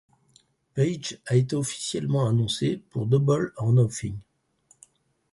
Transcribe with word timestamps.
Page 0.73 1.19
a 1.27 1.35
été 1.35 1.55
officiellement 1.55 2.27
annoncé 2.27 2.81
pour 2.89 3.05
Double 3.05 3.53
or 3.57 3.71
Nothing. 3.71 4.15